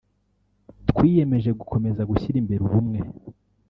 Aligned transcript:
twiyemeje 0.89 1.49
gukomeza 1.59 2.01
gushyira 2.09 2.37
imbere 2.41 2.61
ubumwe 2.67 2.99